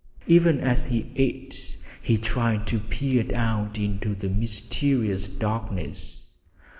[0.25, 6.23] Even as he ate he tried to peer out into the mysterious darkness.